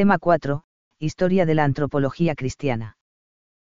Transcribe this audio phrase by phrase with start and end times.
[0.00, 0.62] Tema 4.
[0.98, 2.96] Historia de la antropología cristiana.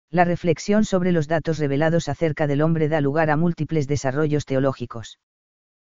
[0.09, 5.19] La reflexión sobre los datos revelados acerca del hombre da lugar a múltiples desarrollos teológicos.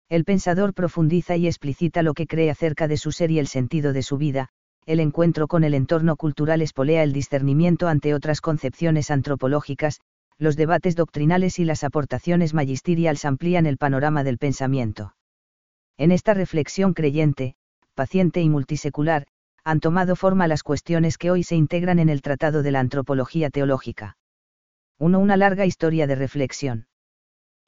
[0.08, 3.92] El pensador profundiza y explicita lo que cree acerca de su ser y el sentido
[3.92, 4.48] de su vida,
[4.86, 10.00] el encuentro con el entorno cultural espolea el discernimiento ante otras concepciones antropológicas,
[10.38, 15.14] los debates doctrinales y las aportaciones magisteriales amplían el panorama del pensamiento.
[15.98, 17.56] En esta reflexión creyente,
[17.94, 19.26] paciente y multisecular,
[19.64, 23.50] han tomado forma las cuestiones que hoy se integran en el Tratado de la Antropología
[23.50, 24.16] Teológica.
[24.98, 25.18] 1.
[25.18, 26.86] Una larga historia de reflexión.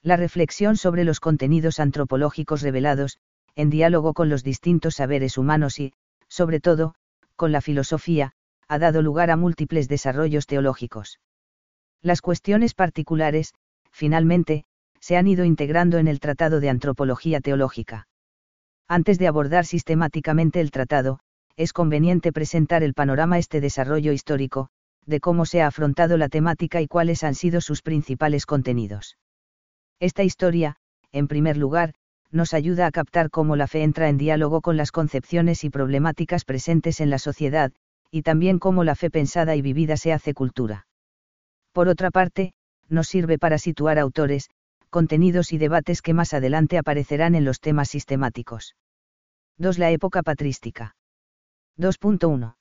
[0.03, 3.19] La reflexión sobre los contenidos antropológicos revelados,
[3.55, 5.93] en diálogo con los distintos saberes humanos y,
[6.29, 6.95] sobre todo,
[7.37, 8.33] con la filosofía,
[8.69, 11.21] ha dado lugar a múltiples desarrollos teológicos.
[12.01, 13.55] Las cuestiones particulares,
[13.91, 14.65] finalmente,
[14.99, 18.09] se han ido integrando en el Tratado de Antropología Teológica.
[18.89, 21.21] Antes de abordar sistemáticamente el tratado,
[21.57, 24.69] es conveniente presentar el panorama este desarrollo histórico,
[25.07, 29.17] de cómo se ha afrontado la temática y cuáles han sido sus principales contenidos.
[30.01, 30.77] Esta historia,
[31.13, 31.95] en primer lugar,
[32.31, 36.45] nos ayuda a captar cómo la fe entra en diálogo con las concepciones y problemáticas
[36.45, 37.73] presentes en la sociedad,
[38.11, 40.87] y también cómo la fe pensada y vivida se hace cultura.
[41.73, 42.53] Por otra parte,
[42.89, 44.49] nos sirve para situar autores,
[44.91, 48.77] contenidos y debates que más adelante aparecerán en los temas sistemáticos.
[49.59, 49.79] 2.
[49.79, 50.95] La época patrística.
[51.79, 52.55] 2.1.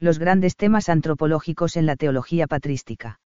[0.00, 3.20] Los grandes temas antropológicos en la teología patrística.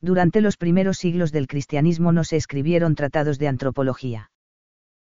[0.00, 4.30] Durante los primeros siglos del cristianismo no se escribieron tratados de antropología.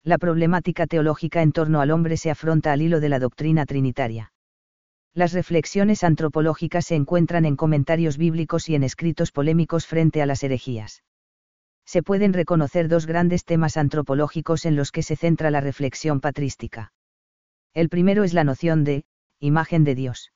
[0.03, 4.33] La problemática teológica en torno al hombre se afronta al hilo de la doctrina trinitaria.
[5.13, 10.43] Las reflexiones antropológicas se encuentran en comentarios bíblicos y en escritos polémicos frente a las
[10.43, 11.03] herejías.
[11.85, 16.91] Se pueden reconocer dos grandes temas antropológicos en los que se centra la reflexión patrística.
[17.73, 19.05] El primero es la noción de,
[19.43, 20.31] imagen de Dios.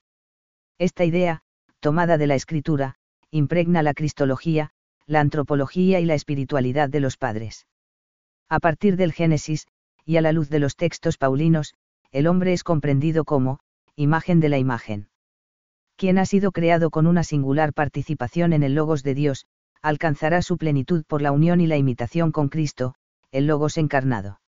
[0.78, 1.42] Esta idea,
[1.80, 2.96] tomada de la escritura,
[3.32, 4.72] impregna la cristología,
[5.06, 7.68] la antropología y la espiritualidad de los padres.
[8.50, 9.66] A partir del Génesis,
[10.04, 11.74] y a la luz de los textos paulinos,
[12.12, 13.60] el hombre es comprendido como,
[13.96, 15.08] imagen de la imagen.
[15.96, 19.46] Quien ha sido creado con una singular participación en el Logos de Dios,
[19.82, 22.96] alcanzará su plenitud por la unión y la imitación con Cristo,
[23.32, 24.42] el Logos encarnado.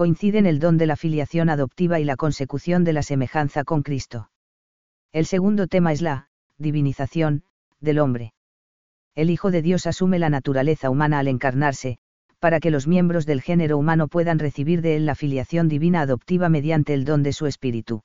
[0.00, 4.30] Coinciden el don de la filiación adoptiva y la consecución de la semejanza con Cristo.
[5.12, 7.42] El segundo tema es la, divinización,
[7.82, 8.32] del hombre.
[9.14, 11.98] El Hijo de Dios asume la naturaleza humana al encarnarse,
[12.38, 16.48] para que los miembros del género humano puedan recibir de él la filiación divina adoptiva
[16.48, 18.02] mediante el don de su espíritu.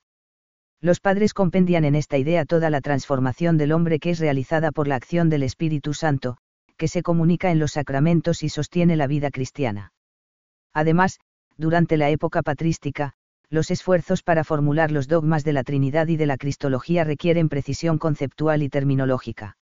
[0.81, 4.89] Los padres compendian en esta idea toda la transformación del hombre que es realizada por
[4.89, 6.35] la acción del Espíritu Santo,
[6.75, 9.93] que se comunica en los sacramentos y sostiene la vida cristiana.
[10.73, 11.21] Además,
[11.57, 13.13] durante la época patrística,
[13.49, 17.97] los esfuerzos para formular los dogmas de la Trinidad y de la Cristología requieren precisión
[17.97, 19.57] conceptual y terminológica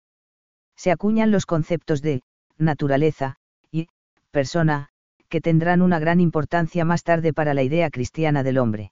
[0.75, 2.23] se acuñan los conceptos de
[2.57, 3.37] naturaleza
[3.71, 3.87] y
[4.31, 4.89] persona,
[5.29, 8.91] que tendrán una gran importancia más tarde para la idea cristiana del hombre.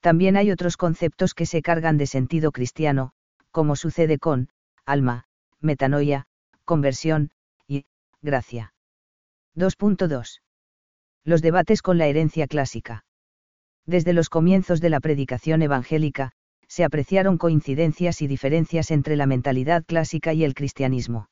[0.00, 3.12] También hay otros conceptos que se cargan de sentido cristiano,
[3.50, 4.50] como sucede con
[4.84, 5.24] alma,
[5.60, 6.26] metanoia,
[6.64, 7.30] conversión
[7.66, 7.86] y
[8.20, 8.74] gracia.
[9.56, 10.40] 2.2.
[11.26, 13.04] Los debates con la herencia clásica.
[13.84, 16.30] Desde los comienzos de la predicación evangélica,
[16.68, 21.28] se apreciaron coincidencias y diferencias entre la mentalidad clásica y el cristianismo.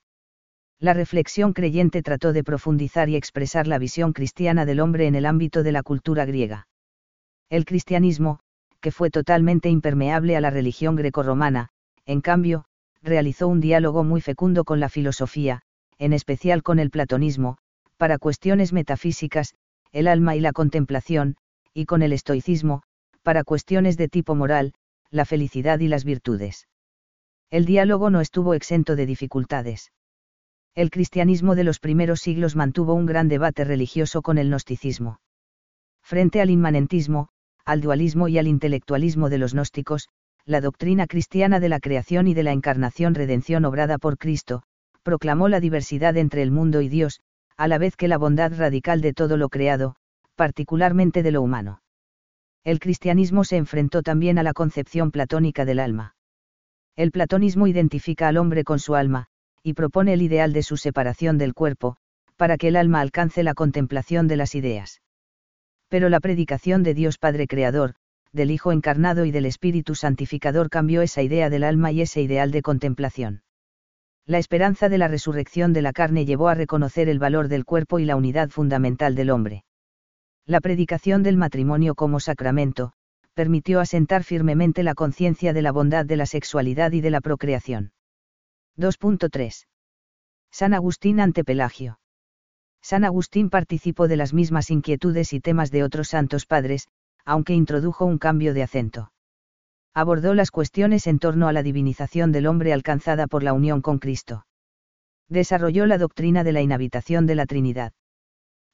[0.81, 5.27] La reflexión creyente trató de profundizar y expresar la visión cristiana del hombre en el
[5.27, 6.67] ámbito de la cultura griega.
[7.49, 8.41] El cristianismo,
[8.81, 11.69] que fue totalmente impermeable a la religión grecorromana,
[12.05, 12.65] en cambio,
[13.01, 15.63] realizó un diálogo muy fecundo con la filosofía,
[15.99, 17.59] en especial con el platonismo,
[17.97, 19.55] para cuestiones metafísicas,
[19.95, 21.37] el alma y la contemplación,
[21.73, 22.83] y con el estoicismo,
[23.23, 24.75] para cuestiones de tipo moral,
[25.11, 26.67] la felicidad y las virtudes.
[27.49, 29.93] El diálogo no estuvo exento de dificultades.
[30.75, 35.21] El cristianismo de los primeros siglos mantuvo un gran debate religioso con el gnosticismo.
[36.03, 37.29] Frente al inmanentismo,
[37.65, 40.09] al dualismo y al intelectualismo de los gnósticos,
[40.45, 44.65] la doctrina cristiana de la creación y de la encarnación redención obrada por Cristo,
[45.05, 47.21] proclamó la diversidad entre el mundo y Dios,
[47.57, 49.97] a la vez que la bondad radical de todo lo creado,
[50.37, 51.81] particularmente de lo humano
[52.65, 56.17] el cristianismo se enfrentó también a la concepción platónica del alma.
[56.97, 59.27] El platonismo identifica al hombre con su alma,
[59.63, 61.97] y propone el ideal de su separación del cuerpo,
[62.37, 65.03] para que el alma alcance la contemplación de las ideas.
[65.89, 67.95] Pero la predicación de Dios Padre Creador,
[68.33, 72.51] del Hijo encarnado y del Espíritu Santificador cambió esa idea del alma y ese ideal
[72.51, 73.43] de contemplación.
[74.27, 77.99] La esperanza de la resurrección de la carne llevó a reconocer el valor del cuerpo
[77.99, 79.65] y la unidad fundamental del hombre.
[80.47, 82.93] La predicación del matrimonio como sacramento,
[83.35, 87.93] permitió asentar firmemente la conciencia de la bondad de la sexualidad y de la procreación.
[88.79, 89.67] 2.3.
[90.51, 91.99] San Agustín ante Pelagio.
[92.81, 96.89] San Agustín participó de las mismas inquietudes y temas de otros santos padres,
[97.25, 99.11] aunque introdujo un cambio de acento.
[99.95, 103.99] Abordó las cuestiones en torno a la divinización del hombre alcanzada por la unión con
[103.99, 104.45] Cristo.
[105.29, 107.93] Desarrolló la doctrina de la inhabitación de la Trinidad.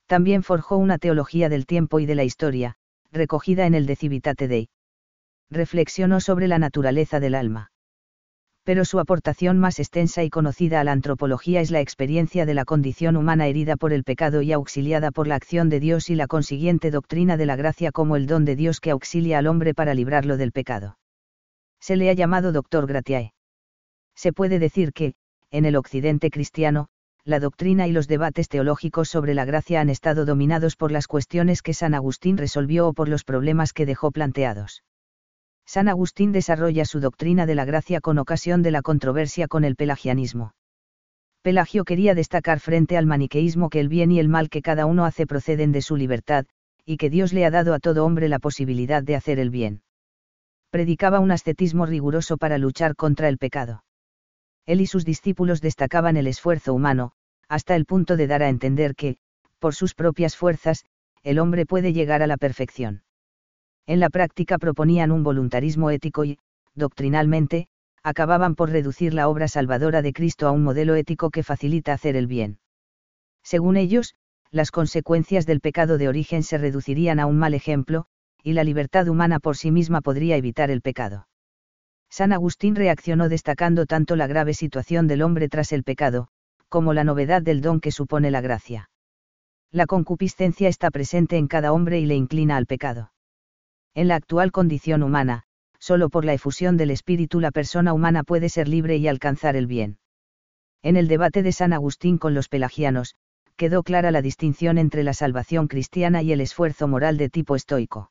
[0.06, 2.76] También forjó una teología del tiempo y de la historia,
[3.12, 4.70] recogida en el De Civitate Dei.
[5.50, 7.70] Reflexionó sobre la naturaleza del alma
[8.70, 12.64] pero su aportación más extensa y conocida a la antropología es la experiencia de la
[12.64, 16.28] condición humana herida por el pecado y auxiliada por la acción de Dios y la
[16.28, 19.94] consiguiente doctrina de la gracia como el don de Dios que auxilia al hombre para
[19.94, 20.96] librarlo del pecado.
[21.80, 23.32] Se le ha llamado doctor gratiae.
[24.14, 25.14] Se puede decir que,
[25.50, 26.88] en el occidente cristiano,
[27.24, 31.62] la doctrina y los debates teológicos sobre la gracia han estado dominados por las cuestiones
[31.62, 34.82] que San Agustín resolvió o por los problemas que dejó planteados.
[35.66, 39.76] San Agustín desarrolla su doctrina de la gracia con ocasión de la controversia con el
[39.76, 40.54] pelagianismo.
[41.42, 45.04] Pelagio quería destacar frente al maniqueísmo que el bien y el mal que cada uno
[45.04, 46.46] hace proceden de su libertad,
[46.84, 49.82] y que Dios le ha dado a todo hombre la posibilidad de hacer el bien.
[50.70, 53.84] Predicaba un ascetismo riguroso para luchar contra el pecado.
[54.66, 57.12] Él y sus discípulos destacaban el esfuerzo humano,
[57.48, 59.16] hasta el punto de dar a entender que,
[59.58, 60.84] por sus propias fuerzas,
[61.22, 63.02] el hombre puede llegar a la perfección
[63.90, 66.38] en la práctica proponían un voluntarismo ético y,
[66.76, 67.66] doctrinalmente,
[68.04, 72.14] acababan por reducir la obra salvadora de Cristo a un modelo ético que facilita hacer
[72.14, 72.60] el bien.
[73.42, 74.14] Según ellos,
[74.52, 78.06] las consecuencias del pecado de origen se reducirían a un mal ejemplo,
[78.42, 81.26] y la libertad humana por sí misma podría evitar el pecado.
[82.10, 86.28] San Agustín reaccionó destacando tanto la grave situación del hombre tras el pecado,
[86.68, 88.90] como la novedad del don que supone la gracia.
[89.70, 93.12] La concupiscencia está presente en cada hombre y le inclina al pecado.
[93.94, 95.44] En la actual condición humana,
[95.78, 99.66] solo por la efusión del espíritu la persona humana puede ser libre y alcanzar el
[99.66, 99.98] bien.
[100.82, 103.14] En el debate de San Agustín con los pelagianos,
[103.56, 108.10] quedó clara la distinción entre la salvación cristiana y el esfuerzo moral de tipo estoico.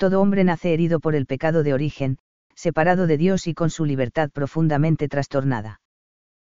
[0.00, 2.16] Todo hombre nace herido por el pecado de origen,
[2.54, 5.82] separado de Dios y con su libertad profundamente trastornada.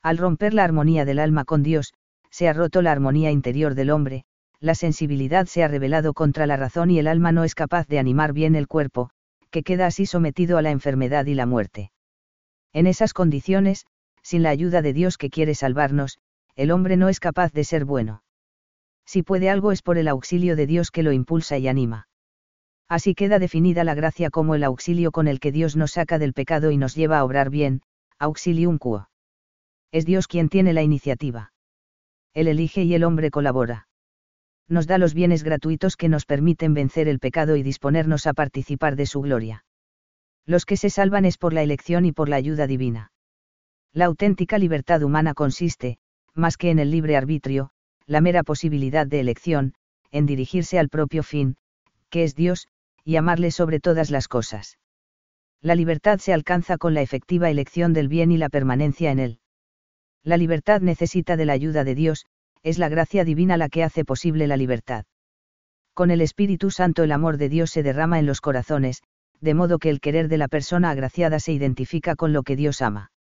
[0.04, 1.92] Al romper la armonía del alma con Dios,
[2.30, 4.26] se ha roto la armonía interior del hombre,
[4.60, 7.98] la sensibilidad se ha rebelado contra la razón y el alma no es capaz de
[7.98, 9.10] animar bien el cuerpo,
[9.50, 11.92] que queda así sometido a la enfermedad y la muerte.
[12.74, 13.88] En esas condiciones,
[14.22, 16.20] sin la ayuda de Dios que quiere salvarnos,
[16.56, 18.22] el hombre no es capaz de ser bueno.
[19.04, 22.06] Si puede algo es por el auxilio de Dios que lo impulsa y anima.
[22.92, 26.34] Así queda definida la gracia como el auxilio con el que Dios nos saca del
[26.34, 27.84] pecado y nos lleva a obrar bien,
[28.20, 29.08] auxilium quo.
[29.94, 31.54] Es Dios quien tiene la iniciativa.
[32.34, 33.88] Él elige y el hombre colabora
[34.72, 38.96] nos da los bienes gratuitos que nos permiten vencer el pecado y disponernos a participar
[38.96, 39.66] de su gloria.
[40.46, 43.12] Los que se salvan es por la elección y por la ayuda divina.
[43.92, 45.98] La auténtica libertad humana consiste,
[46.34, 47.72] más que en el libre arbitrio,
[48.06, 49.74] la mera posibilidad de elección,
[50.10, 51.58] en dirigirse al propio fin,
[52.10, 52.70] que es Dios,
[53.03, 54.77] y amarle sobre todas las cosas.
[55.62, 59.39] La libertad se alcanza con la efectiva elección del bien y la permanencia en él.
[60.24, 62.25] La libertad necesita de la ayuda de Dios,
[62.63, 65.06] es la gracia divina la que hace posible la libertad.
[65.94, 69.01] Con el Espíritu Santo el amor de Dios se derrama en los corazones,
[69.39, 72.81] de modo que el querer de la persona agraciada se identifica con lo que Dios
[72.81, 73.12] ama.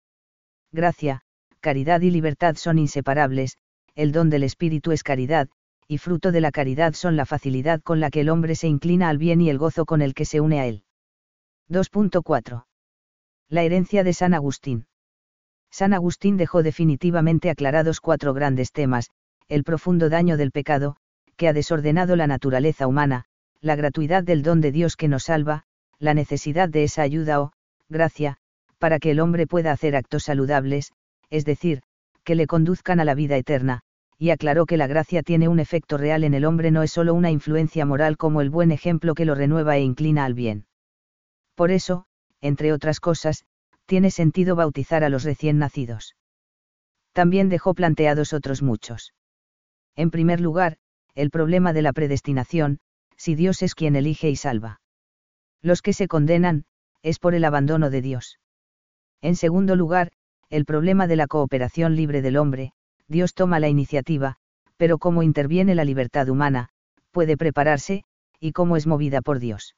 [0.72, 1.22] Gracia,
[1.60, 3.56] caridad y libertad son inseparables,
[3.94, 5.48] el don del Espíritu es caridad,
[5.90, 9.08] y fruto de la caridad son la facilidad con la que el hombre se inclina
[9.08, 10.84] al bien y el gozo con el que se une a él.
[11.68, 12.64] 2.4.
[13.48, 14.86] La herencia de San Agustín.
[15.68, 19.10] San Agustín dejó definitivamente aclarados cuatro grandes temas,
[19.48, 20.94] el profundo daño del pecado,
[21.34, 23.24] que ha desordenado la naturaleza humana,
[23.60, 25.64] la gratuidad del don de Dios que nos salva,
[25.98, 27.52] la necesidad de esa ayuda o,
[27.88, 28.36] gracia,
[28.78, 30.92] para que el hombre pueda hacer actos saludables,
[31.30, 31.82] es decir,
[32.22, 33.82] que le conduzcan a la vida eterna,
[34.20, 37.14] y aclaró que la gracia tiene un efecto real en el hombre, no es solo
[37.14, 40.66] una influencia moral como el buen ejemplo que lo renueva e inclina al bien.
[41.54, 42.04] Por eso,
[42.42, 43.46] entre otras cosas,
[43.86, 46.16] tiene sentido bautizar a los recién nacidos.
[47.14, 49.14] También dejó planteados otros muchos.
[49.96, 50.76] En primer lugar,
[51.14, 52.78] el problema de la predestinación,
[53.16, 54.82] si Dios es quien elige y salva.
[55.62, 56.66] Los que se condenan,
[57.02, 58.38] es por el abandono de Dios.
[59.22, 60.12] En segundo lugar,
[60.50, 62.74] el problema de la cooperación libre del hombre,
[63.10, 64.36] Dios toma la iniciativa,
[64.76, 66.68] pero cómo interviene la libertad humana,
[67.10, 68.04] puede prepararse,
[68.38, 69.74] y cómo es movida por Dios.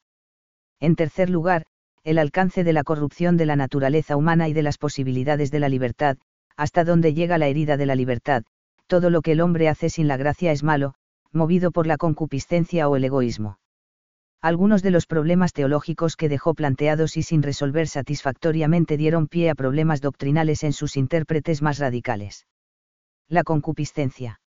[0.80, 1.64] En tercer lugar,
[2.04, 5.70] el alcance de la corrupción de la naturaleza humana y de las posibilidades de la
[5.70, 6.18] libertad,
[6.58, 8.44] hasta dónde llega la herida de la libertad,
[8.86, 10.94] todo lo que el hombre hace sin la gracia es malo,
[11.32, 13.58] movido por la concupiscencia o el egoísmo.
[14.42, 19.54] Algunos de los problemas teológicos que dejó planteados y sin resolver satisfactoriamente dieron pie a
[19.54, 22.44] problemas doctrinales en sus intérpretes más radicales.
[23.32, 24.42] La concupiscencia.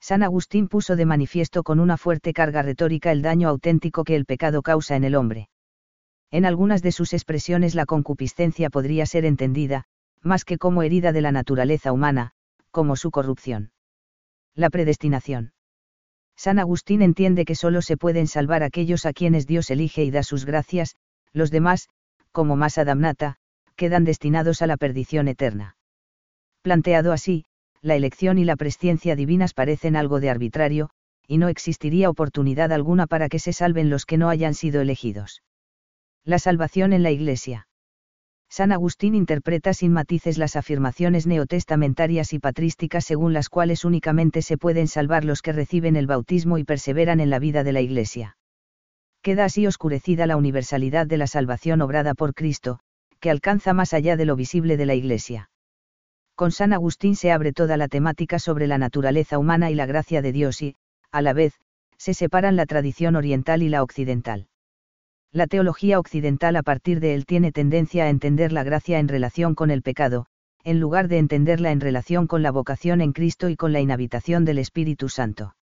[0.00, 4.24] San Agustín puso de manifiesto con una fuerte carga retórica el daño auténtico que el
[4.24, 5.48] pecado causa en el hombre.
[6.32, 9.84] En algunas de sus expresiones la concupiscencia podría ser entendida,
[10.22, 12.32] más que como herida de la naturaleza humana,
[12.72, 13.70] como su corrupción.
[14.56, 15.52] La predestinación.
[16.34, 20.24] San Agustín entiende que solo se pueden salvar aquellos a quienes Dios elige y da
[20.24, 20.96] sus gracias,
[21.32, 21.88] los demás,
[22.32, 23.36] como masa damnata,
[23.76, 25.76] quedan destinados a la perdición eterna.
[26.62, 27.44] Planteado así,
[27.82, 30.90] la elección y la presciencia divinas parecen algo de arbitrario,
[31.26, 35.42] y no existiría oportunidad alguna para que se salven los que no hayan sido elegidos.
[36.24, 37.68] La salvación en la Iglesia.
[38.50, 44.58] San Agustín interpreta sin matices las afirmaciones neotestamentarias y patrísticas según las cuales únicamente se
[44.58, 48.36] pueden salvar los que reciben el bautismo y perseveran en la vida de la Iglesia.
[49.22, 52.80] Queda así oscurecida la universalidad de la salvación obrada por Cristo,
[53.20, 55.50] que alcanza más allá de lo visible de la Iglesia.
[56.40, 60.22] Con San Agustín se abre toda la temática sobre la naturaleza humana y la gracia
[60.22, 60.74] de Dios y,
[61.12, 61.60] a la vez,
[61.98, 64.48] se separan la tradición oriental y la occidental.
[65.32, 69.54] La teología occidental a partir de él tiene tendencia a entender la gracia en relación
[69.54, 70.28] con el pecado,
[70.64, 74.46] en lugar de entenderla en relación con la vocación en Cristo y con la inhabitación
[74.46, 75.56] del Espíritu Santo.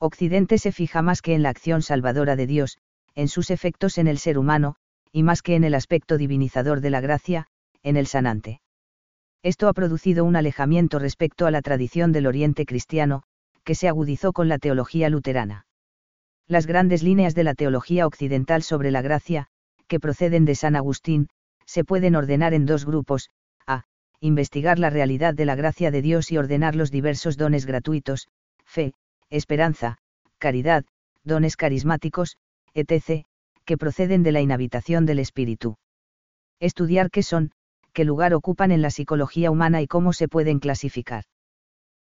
[0.00, 2.78] Occidente se fija más que en la acción salvadora de Dios,
[3.14, 4.74] en sus efectos en el ser humano,
[5.12, 7.46] y más que en el aspecto divinizador de la gracia,
[7.84, 8.62] en el sanante.
[9.42, 13.24] Esto ha producido un alejamiento respecto a la tradición del Oriente cristiano,
[13.64, 15.66] que se agudizó con la teología luterana.
[16.46, 19.48] Las grandes líneas de la teología occidental sobre la gracia,
[19.88, 21.28] que proceden de San Agustín,
[21.66, 23.30] se pueden ordenar en dos grupos,
[23.66, 23.84] a.
[24.20, 28.28] Investigar la realidad de la gracia de Dios y ordenar los diversos dones gratuitos,
[28.64, 28.94] fe,
[29.30, 29.98] esperanza,
[30.38, 30.84] caridad,
[31.24, 32.36] dones carismáticos,
[32.74, 33.24] etc.,
[33.64, 35.76] que proceden de la inhabitación del Espíritu.
[36.60, 37.52] Estudiar qué son,
[37.92, 41.24] qué lugar ocupan en la psicología humana y cómo se pueden clasificar.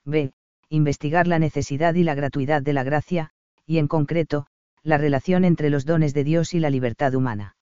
[0.05, 0.33] B.
[0.69, 3.31] Investigar la necesidad y la gratuidad de la gracia,
[3.67, 4.47] y en concreto,
[4.83, 7.57] la relación entre los dones de Dios y la libertad humana.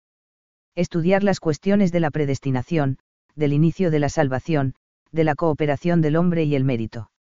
[0.75, 2.99] Estudiar las cuestiones de la predestinación,
[3.35, 4.75] del inicio de la salvación,
[5.13, 7.11] de la cooperación del hombre y el mérito.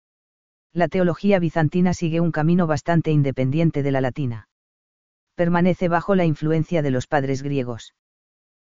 [0.73, 4.49] La teología bizantina sigue un camino bastante independiente de la latina.
[5.37, 7.95] Permanece bajo la influencia de los padres griegos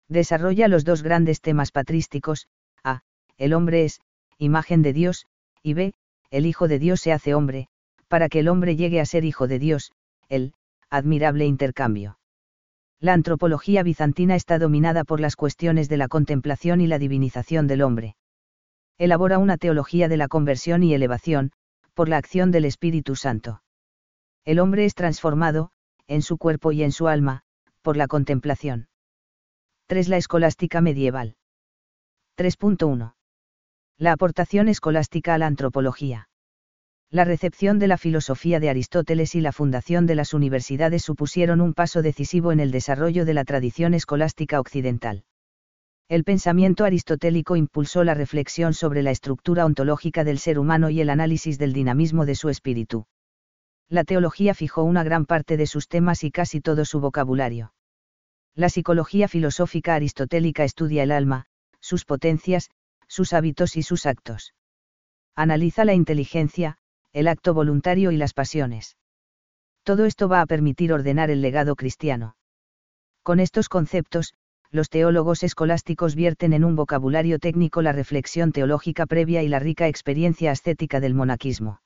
[0.08, 2.48] desarrolla los dos grandes temas patrísticos,
[2.82, 3.02] a.
[3.36, 4.00] El hombre es,
[4.38, 5.26] imagen de Dios,
[5.62, 5.94] y b.
[6.30, 7.68] El Hijo de Dios se hace hombre,
[8.08, 9.92] para que el hombre llegue a ser Hijo de Dios,
[10.28, 10.54] el,
[10.90, 12.18] admirable intercambio.
[13.00, 17.82] La antropología bizantina está dominada por las cuestiones de la contemplación y la divinización del
[17.82, 18.16] hombre.
[18.98, 21.52] Elabora una teología de la conversión y elevación,
[21.94, 23.62] por la acción del Espíritu Santo.
[24.44, 25.70] El hombre es transformado,
[26.08, 27.42] en su cuerpo y en su alma,
[27.82, 28.88] por la contemplación.
[29.90, 30.10] 3.
[30.10, 31.36] La escolástica medieval.
[32.36, 33.14] 3.1.
[33.96, 36.28] La aportación escolástica a la antropología.
[37.10, 41.72] La recepción de la filosofía de Aristóteles y la fundación de las universidades supusieron un
[41.72, 45.24] paso decisivo en el desarrollo de la tradición escolástica occidental.
[46.10, 51.08] El pensamiento aristotélico impulsó la reflexión sobre la estructura ontológica del ser humano y el
[51.08, 53.06] análisis del dinamismo de su espíritu.
[53.88, 57.72] La teología fijó una gran parte de sus temas y casi todo su vocabulario.
[58.58, 61.44] La psicología filosófica aristotélica estudia el alma,
[61.78, 62.70] sus potencias,
[63.06, 64.52] sus hábitos y sus actos.
[65.36, 66.76] Analiza la inteligencia,
[67.12, 68.96] el acto voluntario y las pasiones.
[69.84, 72.34] Todo esto va a permitir ordenar el legado cristiano.
[73.22, 74.34] Con estos conceptos,
[74.72, 79.86] los teólogos escolásticos vierten en un vocabulario técnico la reflexión teológica previa y la rica
[79.86, 81.78] experiencia ascética del monaquismo.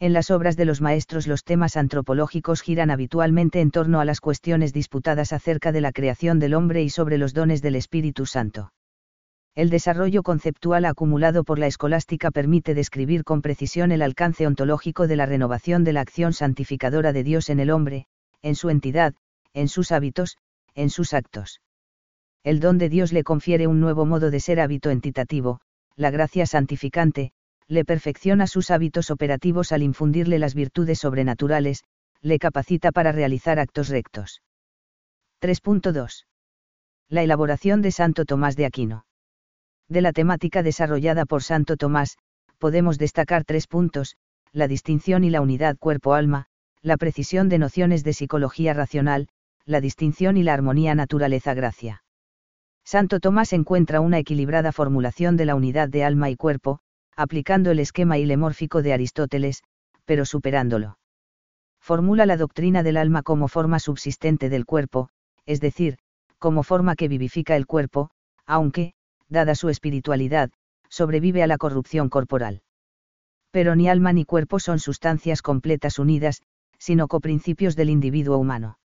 [0.00, 4.20] En las obras de los maestros los temas antropológicos giran habitualmente en torno a las
[4.20, 8.72] cuestiones disputadas acerca de la creación del hombre y sobre los dones del Espíritu Santo.
[9.54, 15.14] El desarrollo conceptual acumulado por la escolástica permite describir con precisión el alcance ontológico de
[15.14, 18.06] la renovación de la acción santificadora de Dios en el hombre,
[18.42, 19.14] en su entidad,
[19.52, 20.38] en sus hábitos,
[20.74, 21.60] en sus actos.
[22.42, 25.60] El don de Dios le confiere un nuevo modo de ser hábito entitativo,
[25.94, 27.30] la gracia santificante,
[27.68, 31.84] le perfecciona sus hábitos operativos al infundirle las virtudes sobrenaturales,
[32.20, 34.42] le capacita para realizar actos rectos.
[35.40, 36.26] 3.2.
[37.08, 39.06] La elaboración de Santo Tomás de Aquino.
[39.88, 42.16] De la temática desarrollada por Santo Tomás,
[42.58, 44.16] podemos destacar tres puntos,
[44.52, 46.46] la distinción y la unidad cuerpo-alma,
[46.80, 49.28] la precisión de nociones de psicología racional,
[49.66, 52.04] la distinción y la armonía naturaleza-gracia.
[52.84, 56.80] Santo Tomás encuentra una equilibrada formulación de la unidad de alma y cuerpo,
[57.16, 59.62] aplicando el esquema ilemórfico de Aristóteles,
[60.04, 60.98] pero superándolo.
[61.80, 65.10] Formula la doctrina del alma como forma subsistente del cuerpo,
[65.46, 65.98] es decir,
[66.38, 68.10] como forma que vivifica el cuerpo,
[68.46, 68.94] aunque,
[69.28, 70.50] dada su espiritualidad,
[70.88, 72.62] sobrevive a la corrupción corporal.
[73.50, 76.42] Pero ni alma ni cuerpo son sustancias completas unidas,
[76.78, 78.78] sino coprincipios del individuo humano.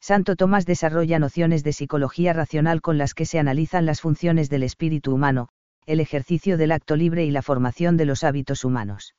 [0.00, 4.62] Santo Tomás desarrolla nociones de psicología racional con las que se analizan las funciones del
[4.62, 5.48] espíritu humano,
[5.86, 9.14] el ejercicio del acto libre y la formación de los hábitos humanos.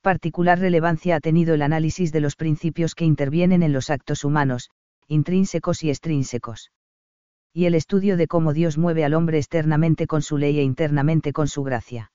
[0.00, 4.70] Particular relevancia ha tenido el análisis de los principios que intervienen en los actos humanos,
[5.08, 6.70] intrínsecos y extrínsecos.
[7.52, 11.32] Y el estudio de cómo Dios mueve al hombre externamente con su ley e internamente
[11.32, 12.12] con su gracia.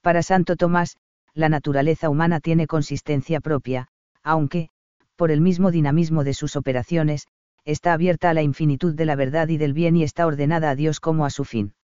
[0.00, 0.96] Para Santo Tomás,
[1.32, 3.88] la naturaleza humana tiene consistencia propia,
[4.24, 4.70] aunque,
[5.14, 7.26] por el mismo dinamismo de sus operaciones,
[7.64, 10.74] está abierta a la infinitud de la verdad y del bien y está ordenada a
[10.74, 11.75] Dios como a su fin.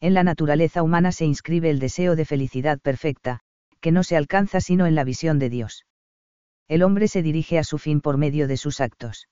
[0.00, 3.40] En la naturaleza humana se inscribe el deseo de felicidad perfecta,
[3.80, 5.86] que no se alcanza sino en la visión de Dios.
[6.68, 9.28] El hombre se dirige a su fin por medio de sus actos.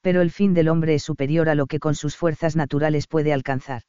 [0.00, 3.32] Pero el fin del hombre es superior a lo que con sus fuerzas naturales puede
[3.32, 3.82] alcanzar.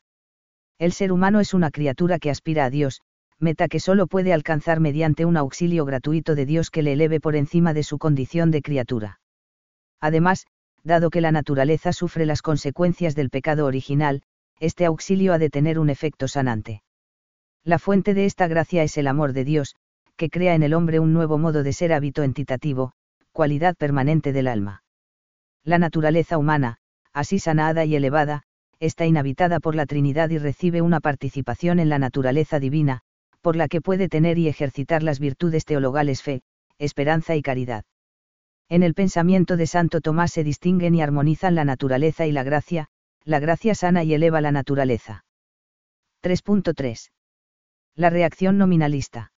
[0.77, 3.01] El ser humano es una criatura que aspira a Dios,
[3.39, 7.35] meta que solo puede alcanzar mediante un auxilio gratuito de Dios que le eleve por
[7.35, 9.19] encima de su condición de criatura.
[10.01, 10.45] Además,
[10.83, 14.21] dado que la naturaleza sufre las consecuencias del pecado original,
[14.59, 16.83] este auxilio ha de tener un efecto sanante.
[17.63, 19.75] La fuente de esta gracia es el amor de Dios,
[20.15, 22.93] que crea en el hombre un nuevo modo de ser hábito entitativo,
[23.31, 24.83] cualidad permanente del alma.
[25.63, 26.77] La naturaleza humana,
[27.13, 28.43] así sanada y elevada,
[28.79, 33.01] está inhabitada por la Trinidad y recibe una participación en la naturaleza divina,
[33.41, 36.41] por la que puede tener y ejercitar las virtudes teologales fe,
[36.77, 37.83] esperanza y caridad.
[38.69, 42.87] En el pensamiento de Santo Tomás se distinguen y armonizan la naturaleza y la gracia,
[43.29, 45.23] la gracia sana y eleva la naturaleza.
[46.23, 47.11] 3.3.
[47.95, 49.31] La reacción nominalista.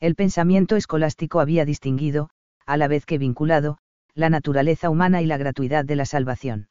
[0.00, 2.28] El pensamiento escolástico había distinguido,
[2.66, 3.78] a la vez que vinculado,
[4.14, 6.68] la naturaleza humana y la gratuidad de la salvación.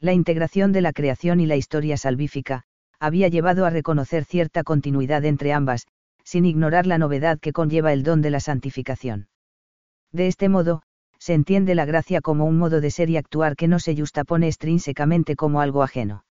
[0.00, 2.64] La integración de la creación y la historia salvífica,
[3.00, 5.86] había llevado a reconocer cierta continuidad entre ambas,
[6.24, 9.28] sin ignorar la novedad que conlleva el don de la santificación.
[10.12, 10.82] De este modo,
[11.24, 14.46] se entiende la gracia como un modo de ser y actuar que no se justapone
[14.46, 16.26] extrínsecamente como algo ajeno.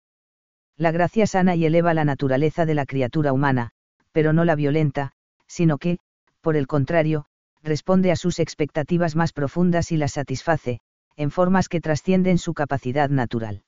[0.76, 3.70] La gracia sana y eleva la naturaleza de la criatura humana,
[4.12, 5.10] pero no la violenta,
[5.48, 5.98] sino que,
[6.40, 7.24] por el contrario,
[7.60, 10.78] responde a sus expectativas más profundas y las satisface,
[11.16, 13.64] en formas que trascienden su capacidad natural.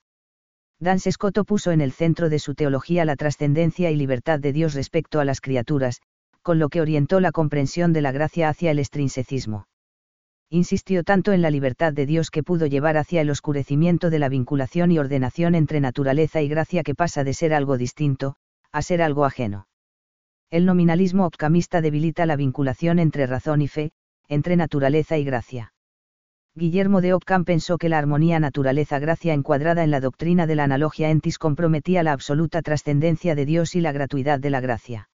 [0.78, 4.74] Dan Scotto puso en el centro de su teología la trascendencia y libertad de Dios
[4.74, 6.02] respecto a las criaturas,
[6.42, 9.66] con lo que orientó la comprensión de la gracia hacia el extrinsecismo.
[10.48, 14.28] Insistió tanto en la libertad de Dios que pudo llevar hacia el oscurecimiento de la
[14.28, 18.37] vinculación y ordenación entre naturaleza y gracia que pasa de ser algo distinto,
[18.70, 19.66] a ser algo ajeno.
[20.50, 23.90] El nominalismo opcamista debilita la vinculación entre razón y fe,
[24.28, 25.72] entre naturaleza y gracia.
[26.54, 31.11] Guillermo de Ockham pensó que la armonía naturaleza-gracia encuadrada en la doctrina de la analogia
[31.11, 35.11] entis comprometía la absoluta trascendencia de Dios y la gratuidad de la gracia.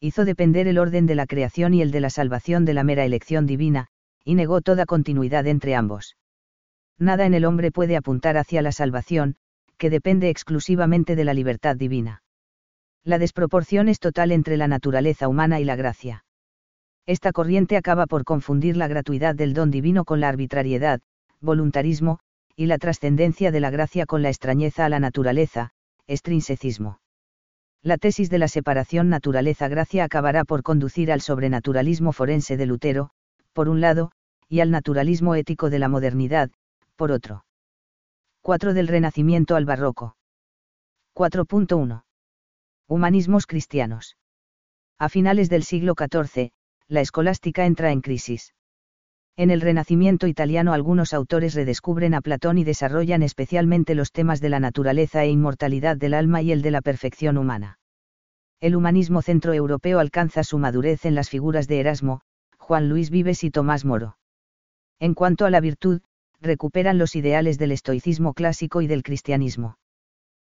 [0.00, 3.04] Hizo depender el orden de la creación y el de la salvación de la mera
[3.04, 3.88] elección divina,
[4.26, 6.16] y negó toda continuidad entre ambos.
[6.98, 9.36] Nada en el hombre puede apuntar hacia la salvación,
[9.78, 12.24] que depende exclusivamente de la libertad divina.
[13.04, 16.24] La desproporción es total entre la naturaleza humana y la gracia.
[17.06, 21.00] Esta corriente acaba por confundir la gratuidad del don divino con la arbitrariedad,
[21.40, 22.18] voluntarismo,
[22.56, 25.70] y la trascendencia de la gracia con la extrañeza a la naturaleza,
[26.08, 26.98] estrinsecismo.
[27.80, 33.10] La tesis de la separación naturaleza-gracia acabará por conducir al sobrenaturalismo forense de Lutero,
[33.56, 34.12] por un lado,
[34.50, 36.50] y al naturalismo ético de la modernidad,
[36.94, 37.46] por otro.
[38.42, 40.14] 4 del Renacimiento al Barroco.
[41.14, 42.04] 4.1.
[42.86, 44.18] Humanismos cristianos.
[44.98, 46.50] A finales del siglo XIV,
[46.86, 48.52] la escolástica entra en crisis.
[49.36, 54.50] En el Renacimiento italiano algunos autores redescubren a Platón y desarrollan especialmente los temas de
[54.50, 57.78] la naturaleza e inmortalidad del alma y el de la perfección humana.
[58.60, 62.20] El humanismo centroeuropeo alcanza su madurez en las figuras de Erasmo,
[62.66, 64.16] Juan Luis Vives y Tomás Moro.
[64.98, 66.00] En cuanto a la virtud,
[66.40, 69.78] recuperan los ideales del estoicismo clásico y del cristianismo.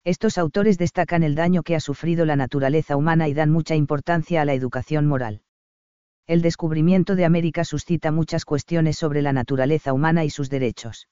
[0.05, 4.43] Estos autores destacan el daño que ha sufrido la naturaleza humana y dan mucha importancia
[4.43, 5.43] a la educación moral
[6.31, 11.09] el descubrimiento de América suscita muchas cuestiones sobre la naturaleza humana y sus derechos.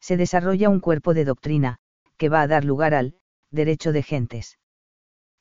[0.00, 1.76] Se desarrolla un cuerpo de doctrina,
[2.16, 3.16] que va a dar lugar al,
[3.50, 4.58] derecho de gentes.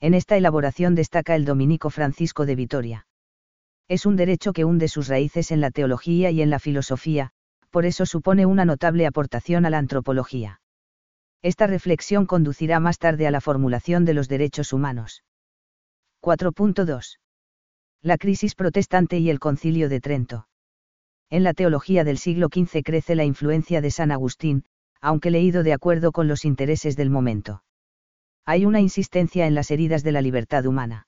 [0.01, 3.07] En esta elaboración destaca el dominico Francisco de Vitoria.
[3.89, 7.31] Es un derecho que hunde sus raíces en la teología y en la filosofía,
[7.69, 10.61] por eso supone una notable aportación a la antropología.
[11.41, 15.23] Esta reflexión conducirá más tarde a la formulación de los derechos humanos.
[16.21, 17.17] 4.2
[18.01, 20.47] la crisis protestante y el concilio de Trento.
[21.29, 24.63] En la teología del siglo XV crece la influencia de San Agustín,
[25.01, 27.61] aunque leído de acuerdo con los intereses del momento.
[28.45, 31.07] Hay una insistencia en las heridas de la libertad humana.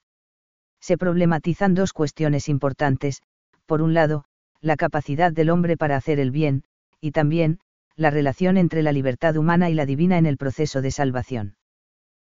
[0.81, 3.21] Se problematizan dos cuestiones importantes,
[3.65, 4.25] por un lado,
[4.59, 6.63] la capacidad del hombre para hacer el bien,
[6.99, 7.59] y también,
[7.95, 11.55] la relación entre la libertad humana y la divina en el proceso de salvación.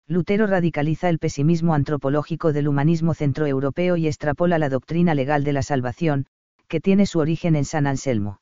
[0.07, 5.61] Lutero radicaliza el pesimismo antropológico del humanismo centroeuropeo y extrapola la doctrina legal de la
[5.61, 6.25] salvación,
[6.67, 8.41] que tiene su origen en San Anselmo.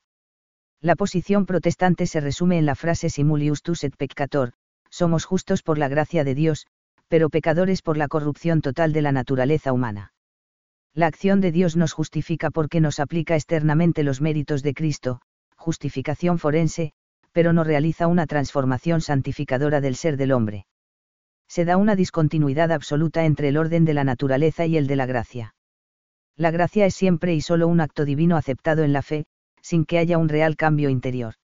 [0.80, 4.54] La posición protestante se resume en la frase Simulius tus et peccator,
[4.90, 6.68] somos justos por la gracia de Dios,
[7.08, 10.14] pero pecadores por la corrupción total de la naturaleza humana.
[10.94, 15.22] La acción de Dios nos justifica porque nos aplica externamente los méritos de Cristo,
[15.56, 16.92] justificación forense,
[17.32, 20.66] pero no realiza una transformación santificadora del ser del hombre.
[21.48, 25.06] Se da una discontinuidad absoluta entre el orden de la naturaleza y el de la
[25.06, 25.56] gracia.
[26.36, 29.26] La gracia es siempre y solo un acto divino aceptado en la fe,
[29.62, 31.36] sin que haya un real cambio interior.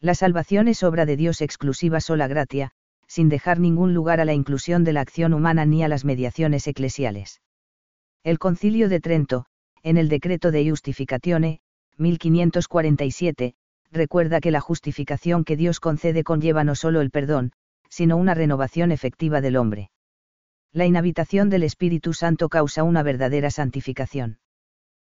[0.00, 2.70] La salvación es obra de Dios exclusiva sola gratia,
[3.08, 6.66] sin dejar ningún lugar a la inclusión de la acción humana ni a las mediaciones
[6.68, 7.40] eclesiales.
[8.22, 9.46] El Concilio de Trento,
[9.82, 11.60] en el decreto de Justificatione,
[11.96, 13.54] 1547,
[13.90, 17.52] recuerda que la justificación que Dios concede conlleva no solo el perdón,
[17.88, 19.90] sino una renovación efectiva del hombre.
[20.72, 24.38] La inhabitación del Espíritu Santo causa una verdadera santificación.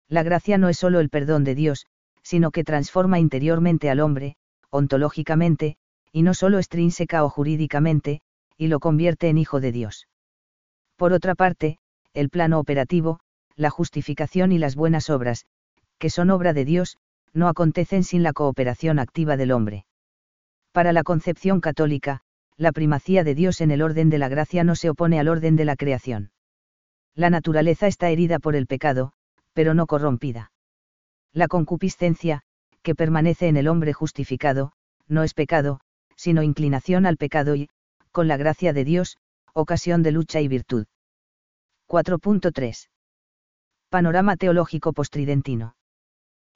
[0.09, 1.87] La gracia no es solo el perdón de Dios,
[2.23, 4.37] sino que transforma interiormente al hombre,
[4.71, 5.77] ontológicamente,
[6.15, 8.21] y no solo extrínseca o jurídicamente,
[8.57, 10.07] y lo convierte en hijo de Dios.
[10.95, 11.79] Por otra parte,
[12.13, 13.19] el plano operativo,
[13.57, 15.45] la justificación y las buenas obras,
[15.99, 16.99] que son obra de Dios,
[17.33, 19.87] no acontecen sin la cooperación activa del hombre.
[20.71, 22.21] Para la concepción católica,
[22.57, 25.57] la primacía de Dios en el orden de la gracia no se opone al orden
[25.57, 26.31] de la creación.
[27.17, 29.15] La naturaleza está herida por el pecado,
[29.53, 30.53] pero no corrompida.
[31.33, 32.43] La concupiscencia,
[32.83, 34.75] que permanece en el hombre justificado,
[35.09, 35.81] no es pecado,
[36.25, 37.69] sino inclinación al pecado y,
[38.11, 39.19] con la gracia de Dios,
[39.53, 40.87] ocasión de lucha y virtud.
[41.87, 42.89] 4.3.
[43.91, 45.77] Panorama teológico postridentino.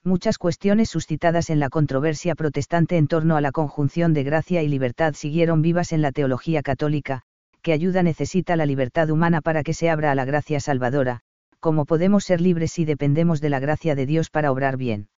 [0.03, 4.69] Muchas cuestiones suscitadas en la controversia protestante en torno a la conjunción de gracia y
[4.69, 7.21] libertad siguieron vivas en la teología católica,
[7.61, 11.21] que ayuda necesita la libertad humana para que se abra a la gracia salvadora,
[11.61, 15.11] como podemos ser libres si dependemos de la gracia de Dios para obrar bien.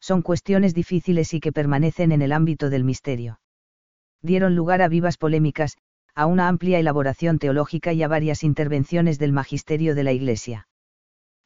[0.00, 3.38] Son cuestiones difíciles y que permanecen en el ámbito del misterio
[4.22, 5.76] dieron lugar a vivas polémicas,
[6.14, 10.66] a una amplia elaboración teológica y a varias intervenciones del magisterio de la Iglesia.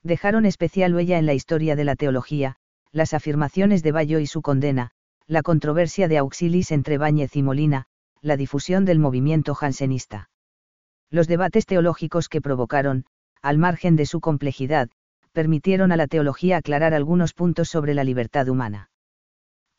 [0.02, 2.56] Dejaron especial huella en la historia de la teología,
[2.92, 4.92] las afirmaciones de Bayo y su condena,
[5.26, 7.87] la controversia de Auxilis entre Báñez y Molina,
[8.22, 10.30] la difusión del movimiento jansenista.
[11.11, 13.04] Los debates teológicos que provocaron,
[13.42, 14.88] al margen de su complejidad,
[15.33, 18.89] permitieron a la teología aclarar algunos puntos sobre la libertad humana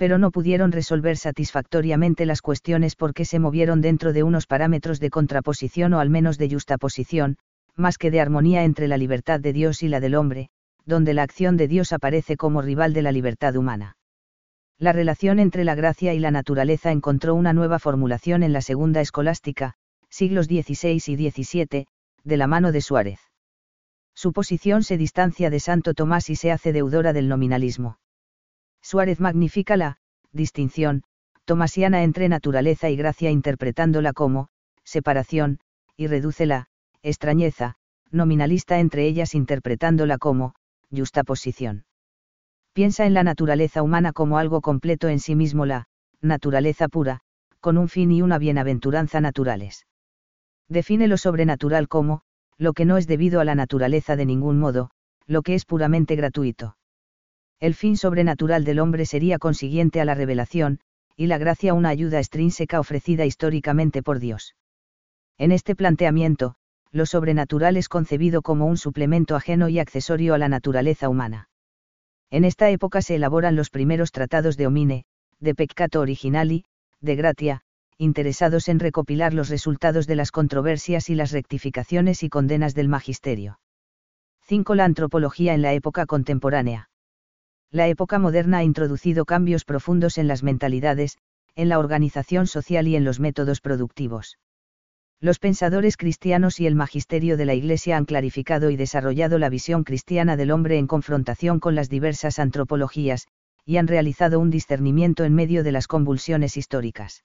[0.01, 5.11] pero no pudieron resolver satisfactoriamente las cuestiones porque se movieron dentro de unos parámetros de
[5.11, 7.37] contraposición o al menos de justaposición,
[7.75, 10.49] más que de armonía entre la libertad de Dios y la del hombre,
[10.87, 13.95] donde la acción de Dios aparece como rival de la libertad humana.
[14.79, 19.01] La relación entre la gracia y la naturaleza encontró una nueva formulación en la segunda
[19.01, 19.75] escolástica,
[20.09, 21.85] siglos XVI y XVII,
[22.23, 23.19] de la mano de Suárez.
[24.15, 27.99] Su posición se distancia de Santo Tomás y se hace deudora del nominalismo.
[28.81, 29.97] Suárez magnifica la
[30.31, 31.03] distinción
[31.45, 34.49] tomasiana entre naturaleza y gracia interpretándola como
[34.83, 35.59] separación,
[35.95, 36.67] y reduce la
[37.03, 37.77] extrañeza
[38.09, 40.55] nominalista entre ellas interpretándola como
[40.91, 41.85] justaposición.
[42.73, 45.87] Piensa en la naturaleza humana como algo completo en sí mismo la
[46.21, 47.21] naturaleza pura,
[47.59, 49.85] con un fin y una bienaventuranza naturales.
[50.67, 52.21] Define lo sobrenatural como,
[52.57, 54.89] lo que no es debido a la naturaleza de ningún modo,
[55.27, 56.75] lo que es puramente gratuito
[57.61, 60.79] el fin sobrenatural del hombre sería consiguiente a la revelación,
[61.15, 64.55] y la gracia una ayuda extrínseca ofrecida históricamente por Dios.
[65.37, 66.55] En este planteamiento,
[66.91, 71.49] lo sobrenatural es concebido como un suplemento ajeno y accesorio a la naturaleza humana.
[72.31, 75.05] En esta época se elaboran los primeros tratados de Homine,
[75.39, 76.65] de Peccato Originali,
[76.99, 77.61] de Gratia,
[77.99, 83.59] interesados en recopilar los resultados de las controversias y las rectificaciones y condenas del magisterio.
[84.47, 84.73] 5.
[84.73, 86.87] La antropología en la época contemporánea
[87.71, 91.17] la época moderna ha introducido cambios profundos en las mentalidades,
[91.55, 94.37] en la organización social y en los métodos productivos.
[95.21, 99.83] Los pensadores cristianos y el magisterio de la Iglesia han clarificado y desarrollado la visión
[99.83, 103.27] cristiana del hombre en confrontación con las diversas antropologías,
[103.63, 107.23] y han realizado un discernimiento en medio de las convulsiones históricas.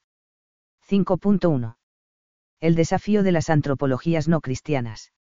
[0.88, 1.76] 5.1.
[2.60, 5.12] El desafío de las antropologías no cristianas.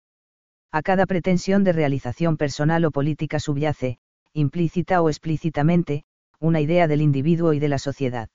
[0.72, 3.98] A cada pretensión de realización personal o política subyace,
[4.34, 6.04] implícita o explícitamente,
[6.40, 8.28] una idea del individuo y de la sociedad.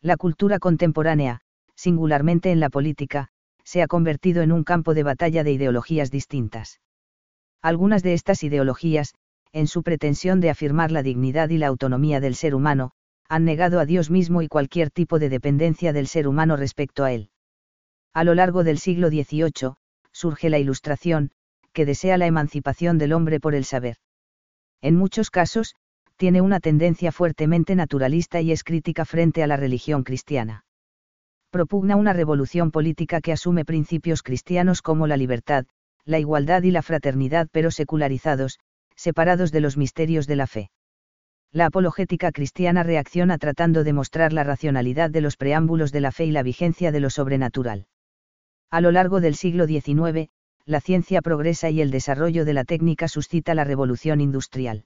[0.00, 1.40] La cultura contemporánea,
[1.76, 3.28] singularmente en la política,
[3.64, 6.80] se ha convertido en un campo de batalla de ideologías distintas.
[7.62, 9.14] Algunas de estas ideologías,
[9.52, 12.90] en su pretensión de afirmar la dignidad y la autonomía del ser humano,
[13.28, 17.12] han negado a Dios mismo y cualquier tipo de dependencia del ser humano respecto a
[17.12, 17.30] él.
[18.12, 19.74] A lo largo del siglo XVIII,
[20.10, 21.30] surge la Ilustración,
[21.72, 23.96] que desea la emancipación del hombre por el saber.
[24.82, 25.74] En muchos casos,
[26.16, 30.64] tiene una tendencia fuertemente naturalista y es crítica frente a la religión cristiana.
[31.50, 35.66] Propugna una revolución política que asume principios cristianos como la libertad,
[36.04, 38.58] la igualdad y la fraternidad pero secularizados,
[38.96, 40.70] separados de los misterios de la fe.
[41.52, 46.24] La apologética cristiana reacciona tratando de mostrar la racionalidad de los preámbulos de la fe
[46.24, 47.86] y la vigencia de lo sobrenatural.
[48.70, 50.30] A lo largo del siglo XIX,
[50.64, 54.84] la ciencia progresa y el desarrollo de la técnica suscita la revolución industrial.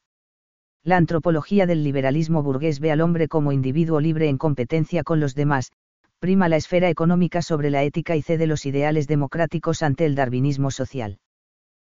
[0.82, 5.34] La antropología del liberalismo burgués ve al hombre como individuo libre en competencia con los
[5.34, 5.72] demás,
[6.18, 10.70] prima la esfera económica sobre la ética y cede los ideales democráticos ante el darwinismo
[10.70, 11.18] social.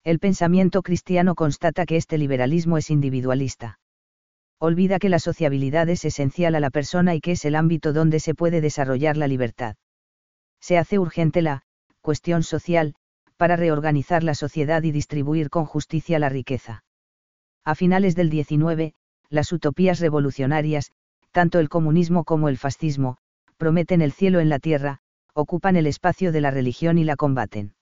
[0.04, 3.80] El pensamiento cristiano constata que este liberalismo es individualista.
[4.58, 8.20] Olvida que la sociabilidad es esencial a la persona y que es el ámbito donde
[8.20, 9.76] se puede desarrollar la libertad.
[10.60, 11.64] Se hace urgente la
[12.00, 12.94] cuestión social,
[13.36, 16.84] para reorganizar la sociedad y distribuir con justicia la riqueza.
[17.64, 18.94] A finales del 19,
[19.28, 20.92] las utopías revolucionarias,
[21.32, 23.18] tanto el comunismo como el fascismo,
[23.56, 25.00] prometen el cielo en la tierra,
[25.34, 27.74] ocupan el espacio de la religión y la combaten.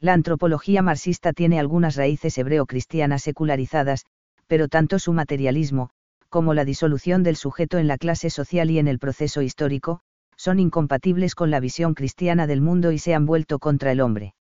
[0.00, 4.06] La antropología marxista tiene algunas raíces hebreo-cristianas secularizadas,
[4.46, 5.90] pero tanto su materialismo,
[6.28, 10.00] como la disolución del sujeto en la clase social y en el proceso histórico,
[10.36, 14.34] son incompatibles con la visión cristiana del mundo y se han vuelto contra el hombre.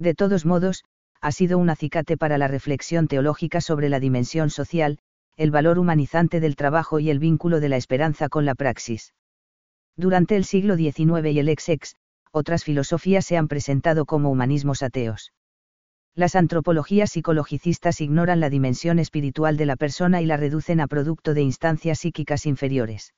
[0.00, 0.82] De todos modos,
[1.20, 4.98] ha sido un acicate para la reflexión teológica sobre la dimensión social,
[5.36, 9.12] el valor humanizante del trabajo y el vínculo de la esperanza con la praxis.
[9.96, 11.96] Durante el siglo XIX y el ex-ex,
[12.32, 15.32] otras filosofías se han presentado como humanismos ateos.
[16.14, 21.34] Las antropologías psicologicistas ignoran la dimensión espiritual de la persona y la reducen a producto
[21.34, 23.12] de instancias psíquicas inferiores.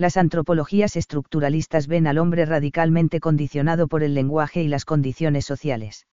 [0.00, 6.06] Las antropologías estructuralistas ven al hombre radicalmente condicionado por el lenguaje y las condiciones sociales.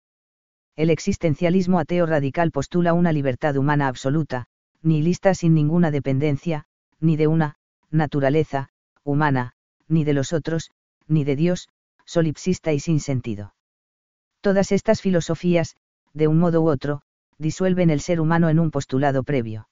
[0.75, 4.47] El existencialismo ateo radical postula una libertad humana absoluta,
[4.81, 6.65] ni lista sin ninguna dependencia,
[6.99, 7.55] ni de una,
[7.89, 8.67] naturaleza,
[9.05, 9.53] humana,
[9.87, 10.69] ni de los otros,
[11.07, 11.69] ni de Dios,
[12.03, 13.55] solipsista y sin sentido.
[14.41, 15.77] Todas estas filosofías,
[16.13, 17.03] de un modo u otro,
[17.37, 19.69] disuelven el ser humano en un postulado previo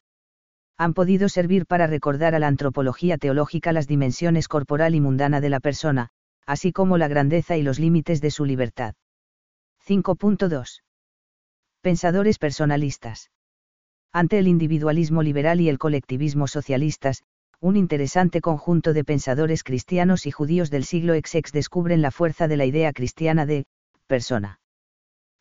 [0.77, 5.49] han podido servir para recordar a la antropología teológica las dimensiones corporal y mundana de
[5.49, 6.09] la persona,
[6.45, 8.93] así como la grandeza y los límites de su libertad.
[9.87, 10.81] 5.2.
[11.81, 13.31] Pensadores personalistas.
[14.11, 17.23] Ante el individualismo liberal y el colectivismo socialistas,
[17.61, 22.57] un interesante conjunto de pensadores cristianos y judíos del siglo XX descubren la fuerza de
[22.57, 23.65] la idea cristiana de
[24.07, 24.59] persona.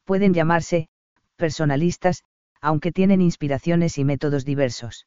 [0.05, 0.89] Pueden llamarse
[1.37, 2.23] personalistas,
[2.61, 5.07] aunque tienen inspiraciones y métodos diversos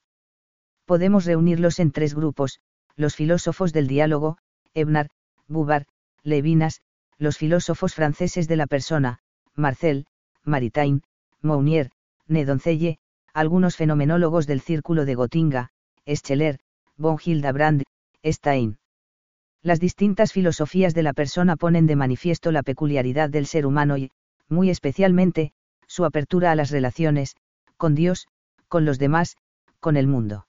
[0.88, 2.60] podemos reunirlos en tres grupos,
[2.96, 4.38] los filósofos del diálogo,
[4.74, 5.10] Ebnar,
[5.48, 5.86] Bubar,
[6.24, 6.82] Levinas,
[7.18, 9.20] los filósofos franceses de la persona,
[9.54, 10.08] Marcel,
[10.44, 11.04] Maritain,
[11.42, 11.92] Mounier,
[12.28, 13.00] Nedoncelle,
[13.34, 15.70] algunos fenomenólogos del círculo de Gotinga,
[16.08, 16.60] Scheller,
[16.96, 17.84] von Hildebrand,
[18.24, 18.78] Stein.
[19.62, 24.12] Las distintas filosofías de la persona ponen de manifiesto la peculiaridad del ser humano y,
[24.48, 25.52] muy especialmente,
[25.86, 27.36] su apertura a las relaciones,
[27.76, 28.28] con Dios,
[28.70, 29.36] con los demás,
[29.82, 30.47] con el mundo.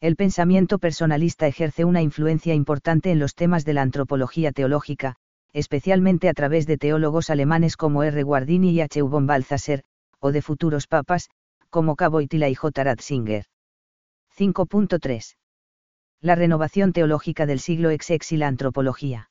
[0.00, 5.16] El pensamiento personalista ejerce una influencia importante en los temas de la antropología teológica,
[5.52, 8.22] especialmente a través de teólogos alemanes como R.
[8.22, 9.02] Guardini y H.
[9.02, 9.82] Von Balthasar,
[10.20, 11.30] o de futuros papas,
[11.68, 12.84] como Caboitila y J.
[12.84, 13.46] Ratzinger.
[14.36, 15.36] 5.3.
[16.20, 19.30] La renovación teológica del siglo XX y la antropología.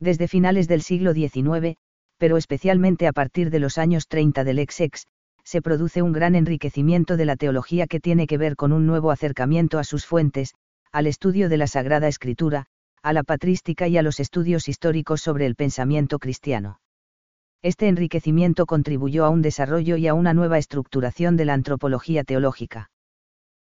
[0.00, 1.76] Desde finales del siglo XIX,
[2.18, 5.06] pero especialmente a partir de los años 30 del XX,
[5.46, 9.12] se produce un gran enriquecimiento de la teología que tiene que ver con un nuevo
[9.12, 10.54] acercamiento a sus fuentes,
[10.90, 12.66] al estudio de la Sagrada Escritura,
[13.00, 16.80] a la patrística y a los estudios históricos sobre el pensamiento cristiano.
[17.62, 22.90] Este enriquecimiento contribuyó a un desarrollo y a una nueva estructuración de la antropología teológica.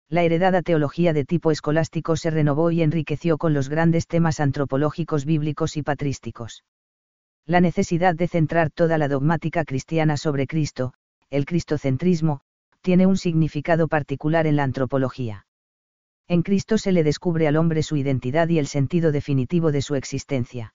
[0.08, 5.26] La heredada teología de tipo escolástico se renovó y enriqueció con los grandes temas antropológicos
[5.26, 6.64] bíblicos y patrísticos.
[7.46, 10.94] La necesidad de centrar toda la dogmática cristiana sobre Cristo,
[11.30, 12.42] el cristocentrismo,
[12.82, 15.46] tiene un significado particular en la antropología.
[16.28, 19.96] En Cristo se le descubre al hombre su identidad y el sentido definitivo de su
[19.96, 20.74] existencia.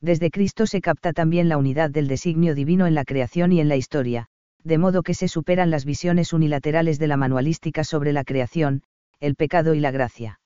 [0.00, 3.68] Desde Cristo se capta también la unidad del designio divino en la creación y en
[3.68, 4.28] la historia,
[4.62, 8.82] de modo que se superan las visiones unilaterales de la manualística sobre la creación,
[9.20, 10.40] el pecado y la gracia.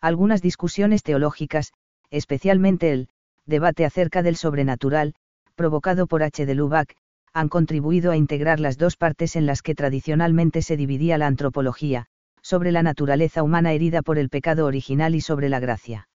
[0.00, 1.72] Algunas discusiones teológicas,
[2.10, 3.08] especialmente el
[3.46, 5.14] debate acerca del sobrenatural,
[5.56, 6.46] provocado por H.
[6.46, 6.94] de Lubac,
[7.32, 12.06] han contribuido a integrar las dos partes en las que tradicionalmente se dividía la antropología,
[12.42, 16.08] sobre la naturaleza humana herida por el pecado original y sobre la gracia.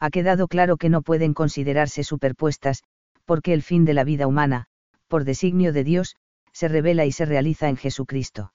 [0.00, 2.84] Ha quedado claro que no pueden considerarse superpuestas,
[3.24, 4.66] porque el fin de la vida humana,
[5.08, 6.16] por designio de Dios,
[6.52, 8.52] se revela y se realiza en Jesucristo.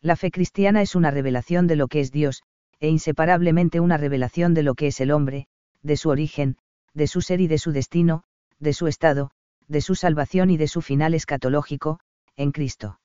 [0.00, 2.42] La fe cristiana es una revelación de lo que es Dios,
[2.80, 5.46] e inseparablemente una revelación de lo que es el hombre,
[5.82, 6.56] de su origen,
[6.92, 8.24] de su ser y de su destino,
[8.58, 9.30] de su estado,
[9.68, 12.00] de su salvación y de su final escatológico,
[12.36, 13.00] en Cristo.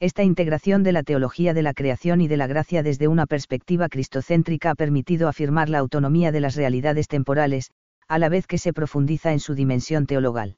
[0.00, 3.88] Esta integración de la teología de la creación y de la gracia desde una perspectiva
[3.88, 7.70] cristocéntrica ha permitido afirmar la autonomía de las realidades temporales,
[8.08, 10.56] a la vez que se profundiza en su dimensión teologal.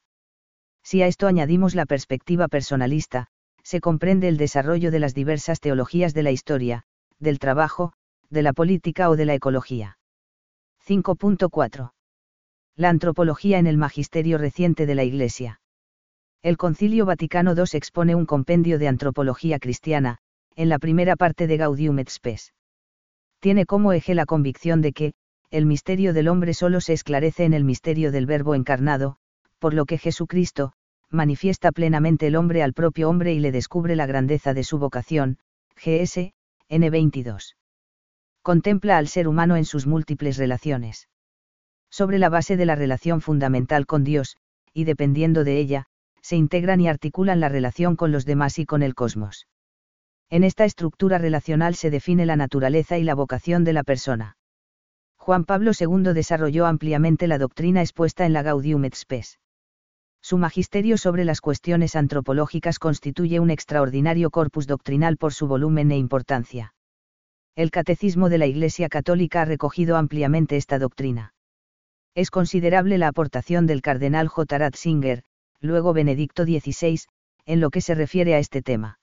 [0.82, 3.28] Si a esto añadimos la perspectiva personalista,
[3.62, 6.84] se comprende el desarrollo de las diversas teologías de la historia,
[7.18, 7.92] del trabajo,
[8.30, 9.98] de la política o de la ecología.
[10.86, 11.93] 5.4.
[12.76, 15.60] La antropología en el magisterio reciente de la Iglesia.
[16.42, 20.18] El Concilio Vaticano II expone un compendio de antropología cristiana,
[20.56, 22.52] en la primera parte de Gaudium et Spes.
[23.38, 25.12] Tiene como eje la convicción de que,
[25.50, 29.18] el misterio del hombre solo se esclarece en el misterio del Verbo encarnado,
[29.60, 30.72] por lo que Jesucristo,
[31.10, 35.38] manifiesta plenamente el hombre al propio hombre y le descubre la grandeza de su vocación,
[35.76, 36.32] GS,
[36.68, 37.54] N22.
[38.42, 41.06] Contempla al ser humano en sus múltiples relaciones
[41.94, 44.36] sobre la base de la relación fundamental con Dios,
[44.72, 45.84] y dependiendo de ella,
[46.22, 49.46] se integran y articulan la relación con los demás y con el cosmos.
[50.28, 54.36] En esta estructura relacional se define la naturaleza y la vocación de la persona.
[55.16, 59.38] Juan Pablo II desarrolló ampliamente la doctrina expuesta en la Gaudium et Spes.
[60.20, 65.96] Su magisterio sobre las cuestiones antropológicas constituye un extraordinario corpus doctrinal por su volumen e
[65.96, 66.74] importancia.
[67.54, 71.33] El Catecismo de la Iglesia Católica ha recogido ampliamente esta doctrina.
[72.14, 74.58] Es considerable la aportación del cardenal J.
[74.58, 75.24] Ratzinger,
[75.60, 77.00] luego Benedicto XVI,
[77.44, 78.98] en lo que se refiere a este tema.